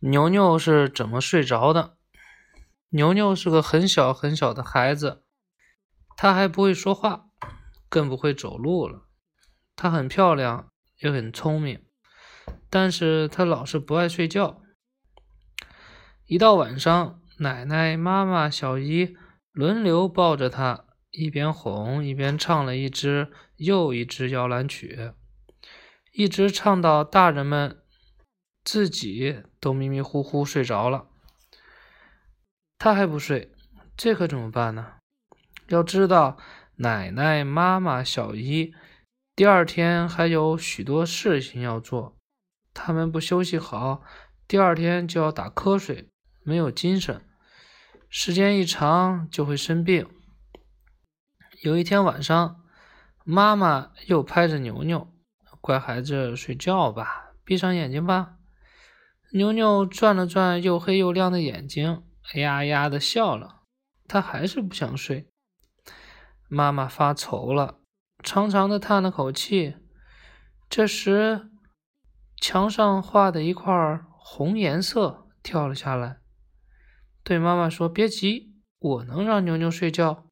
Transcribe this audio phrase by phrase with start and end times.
[0.00, 1.96] 牛牛是怎么睡着的？
[2.90, 5.24] 牛牛是个很小很小的孩子，
[6.16, 7.26] 他还不会说话，
[7.88, 9.08] 更不会走路了。
[9.74, 11.84] 他很漂亮，也很聪明，
[12.70, 14.62] 但是他老是不爱睡觉。
[16.26, 19.16] 一到晚上，奶奶、妈妈、小姨
[19.50, 25.12] 轮流抱着他，一边哄一边唱了一支又一支摇篮曲，
[26.12, 27.82] 一直唱到大人们
[28.70, 31.08] 自己都迷迷糊糊睡着了。
[32.76, 33.50] 他还不睡，
[33.96, 34.96] 这可怎么办呢？
[35.68, 36.36] 要知道，
[36.76, 38.74] 奶奶、妈妈、小姨
[39.34, 42.18] 第二天还有许多事情要做，
[42.74, 44.02] 他们不休息好，
[44.46, 46.10] 第二天就要打瞌睡，
[46.42, 47.26] 没有精神，
[48.10, 50.06] 时间一长就会生病。
[51.62, 52.62] 有一天晚上，
[53.24, 55.10] 妈妈又拍着牛牛
[55.62, 58.34] ：“乖孩子，睡觉吧，闭上眼睛吧。”
[59.32, 62.04] 牛牛转了转又黑又亮的眼睛。
[62.32, 63.62] 哎呀呀的笑了，
[64.06, 65.28] 他还是不想睡。
[66.48, 67.80] 妈妈发愁了，
[68.22, 69.76] 长长的叹了口气。
[70.70, 71.50] 这时，
[72.36, 76.20] 墙上画的一块红颜色跳了下来，
[77.22, 80.26] 对妈妈说：“别急，我能让牛牛睡觉。”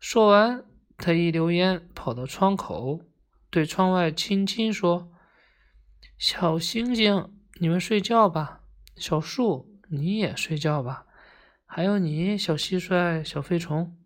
[0.00, 0.64] 说完，
[0.96, 3.00] 他一溜烟跑到窗口，
[3.50, 5.12] 对窗外轻轻说
[6.18, 8.60] ：“小星星，你们睡觉吧。”
[8.98, 9.68] 小树。
[9.92, 11.04] 你也睡觉吧，
[11.66, 13.98] 还有你，小蟋蟀、小飞虫，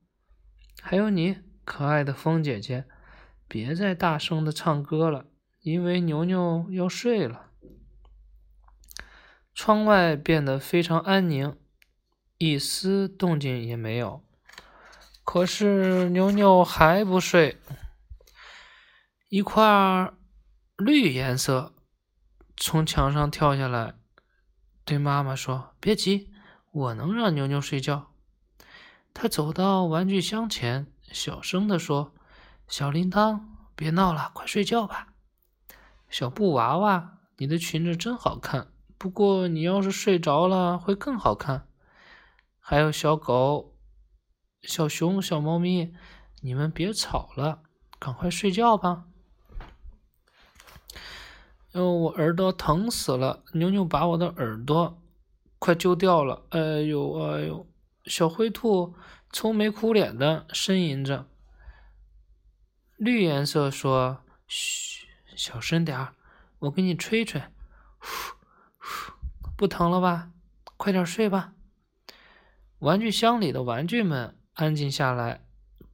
[0.80, 2.86] 还有你，可爱的风姐姐，
[3.46, 5.26] 别再大声的唱歌了，
[5.60, 7.50] 因为牛牛要睡了。
[9.54, 11.54] 窗外变得非常安宁，
[12.38, 14.24] 一丝动静也没有。
[15.22, 17.58] 可是牛牛还不睡。
[19.28, 20.10] 一块
[20.78, 21.73] 绿颜色
[22.56, 23.94] 从墙上跳下来。
[24.84, 26.30] 对妈妈说：“别急，
[26.70, 28.12] 我能让牛牛睡觉。”
[29.14, 32.12] 他走到玩具箱前，小声地说
[32.68, 33.40] ：“小铃铛，
[33.74, 35.14] 别闹了，快睡觉吧。”
[36.10, 41.66] 小布娃娃，你的裙子真好看，不过你要是睡着了会更好看。
[42.60, 43.76] 还有小狗、
[44.62, 45.94] 小熊、小猫咪，
[46.42, 47.62] 你们别吵了，
[47.98, 49.06] 赶快睡觉吧。
[51.74, 53.42] 哦，我耳朵疼死了！
[53.52, 55.02] 牛牛把我的耳朵
[55.58, 56.46] 快揪掉了！
[56.50, 57.66] 哎呦哎呦！
[58.04, 58.94] 小灰兔
[59.32, 61.26] 愁眉苦脸的呻吟着。
[62.96, 66.14] 绿颜色说：“嘘，小声点儿，
[66.60, 67.42] 我给你吹吹。
[67.98, 68.36] 呼
[68.78, 69.12] 呼，
[69.56, 70.30] 不疼了吧？
[70.76, 71.54] 快点睡吧。”
[72.78, 75.44] 玩具箱里的玩具们安静下来，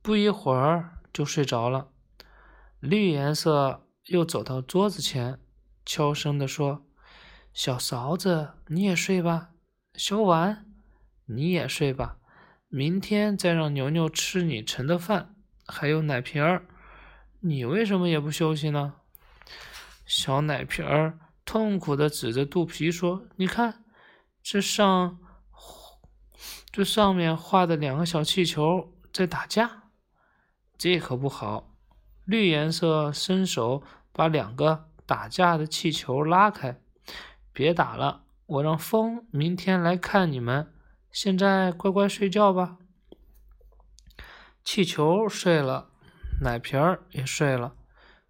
[0.02, 1.88] 不一会儿就睡着了。
[2.80, 5.40] 绿颜色又走到桌子前。
[5.84, 6.86] 悄声地说
[7.52, 9.50] ：“小勺子，你也睡吧。
[9.94, 10.66] 小碗，
[11.26, 12.18] 你也睡吧。
[12.68, 15.34] 明天再让牛牛吃你盛的饭，
[15.66, 16.66] 还有奶瓶儿。
[17.40, 18.94] 你为什么也不休息呢？”
[20.06, 23.84] 小奶瓶儿痛苦地指着肚皮说：“你看，
[24.42, 25.18] 这上
[26.70, 29.90] 这上面画的两个小气球在打架，
[30.78, 31.74] 这可不好。”
[32.26, 34.89] 绿颜色伸手把两个。
[35.10, 36.80] 打架的气球拉开，
[37.52, 40.72] 别打了，我让风明天来看你们。
[41.10, 42.78] 现在乖乖睡觉吧。
[44.62, 45.90] 气球睡了，
[46.42, 47.74] 奶瓶儿也睡了，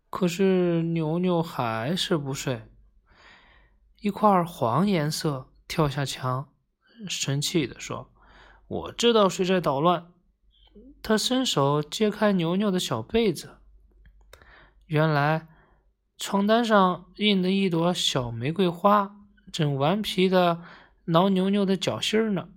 [0.09, 2.63] 可是牛牛还是不睡。
[4.01, 6.49] 一块黄颜色跳下墙，
[7.07, 8.11] 生气地说
[8.67, 10.11] ：“我知道谁在捣乱。”
[11.05, 13.59] 他伸手揭开牛牛的小被子，
[14.87, 15.47] 原来。
[16.21, 19.17] 床单上印的一朵小玫瑰花，
[19.51, 20.61] 正顽皮的
[21.07, 22.51] 挠牛牛的脚心儿呢。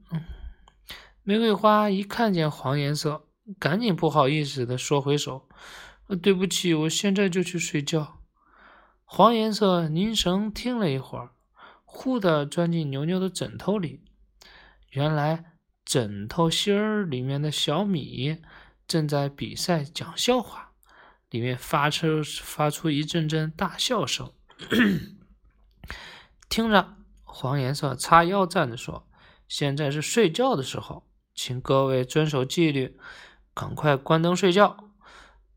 [1.24, 3.26] 玫瑰花一看见黄颜色，
[3.58, 5.48] 赶紧不好意思的缩回手
[6.22, 8.20] ：“对不起，我现在就去睡觉。”
[9.06, 11.32] 黄颜色凝神听了一会儿，
[11.86, 14.02] 忽的钻进牛牛的枕头里。
[14.90, 15.54] 原来
[15.86, 18.40] 枕头芯儿里面的小米
[18.86, 20.63] 正在比赛讲笑话。
[21.34, 24.32] 里面发出发出一阵阵大笑声，
[26.48, 26.94] 听着，
[27.24, 29.08] 黄颜色叉腰站着说
[29.50, 32.96] ：“现在是睡觉的时候，请各位遵守纪律，
[33.56, 34.92] 赶快关灯睡觉，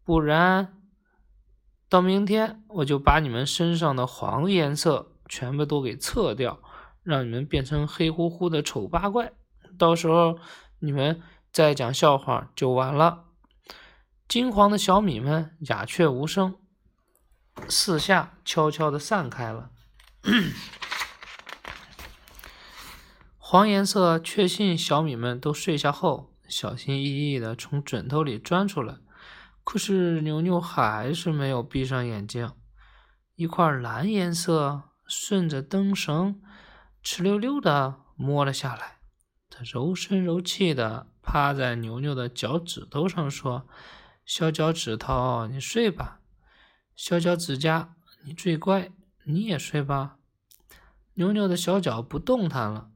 [0.02, 0.80] 不然
[1.90, 6.62] 到明天我就把你们身上的黄颜色全部都给撤掉，
[7.02, 9.30] 让你们变成黑乎乎的丑八怪，
[9.76, 10.38] 到时候
[10.78, 11.20] 你们
[11.52, 13.24] 再讲笑话就完了。”
[14.28, 16.56] 金黄的小米们鸦雀无声，
[17.68, 19.70] 四下悄悄地散开了。
[23.38, 28.96] 黄颜色确信小米们都睡下后，小心翼翼地从枕头里钻出来。
[29.62, 32.52] 可是牛牛还是没有闭上眼睛。
[33.36, 36.40] 一块蓝颜色顺着灯绳
[37.04, 38.98] 哧溜溜地摸了下来，
[39.48, 43.68] 它柔声柔气地趴在牛牛的脚趾头上说
[44.26, 46.20] ：“小脚趾头，你睡吧。
[46.96, 47.94] 小脚指甲，
[48.24, 48.90] 你最乖，
[49.24, 50.18] 你也睡吧。”
[51.14, 52.90] 牛牛的小脚不动弹了。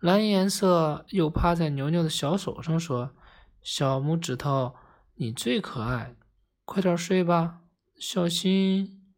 [0.00, 3.14] 蓝颜色又趴在牛牛的小手上说
[3.62, 4.74] ：“小拇指头，
[5.14, 6.16] 你最可爱，
[6.64, 7.60] 快点睡吧，
[7.98, 9.14] 小心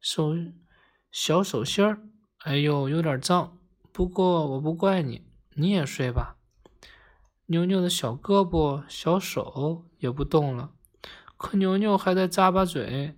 [0.00, 0.34] 手
[1.10, 2.02] 小手心儿。
[2.38, 3.58] 哎呦，有点脏，
[3.92, 6.36] 不过我不怪你，你也睡吧。”
[7.50, 10.72] 牛牛的小胳膊、小手也不动了，
[11.38, 13.16] 可牛牛还在咂巴嘴。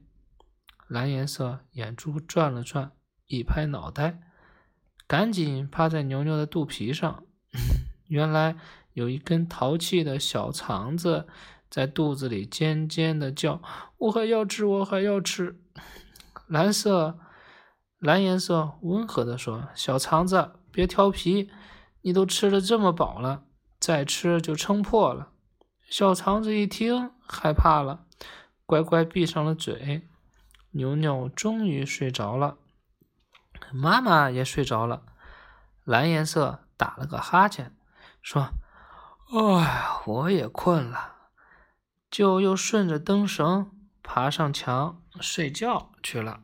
[0.87, 2.93] 蓝颜色眼珠转了转，
[3.27, 4.21] 一拍脑袋。
[5.09, 7.25] 赶紧趴在牛牛的肚皮上，
[8.07, 8.57] 原来
[8.93, 11.27] 有一根淘气的小肠子
[11.69, 13.61] 在肚子里尖尖的叫
[13.99, 15.61] ：“我还要吃，我还要吃。”
[16.47, 17.19] 蓝色，
[17.99, 21.51] 蓝颜色温和的说：“小肠子，别调皮，
[22.03, 23.43] 你都吃的这么饱了，
[23.81, 25.33] 再吃就撑破了。”
[25.91, 28.05] 小肠子一听，害怕了，
[28.65, 30.07] 乖乖闭上了嘴。
[30.73, 32.59] 牛牛终于睡着了。
[33.73, 35.03] 妈妈也睡着了，
[35.83, 37.75] 蓝颜色打了个哈欠，
[38.23, 38.51] 说
[39.35, 41.17] ：“哎，我也困了。”
[42.11, 43.71] 就又顺着灯绳
[44.03, 46.43] 爬上墙睡觉去了。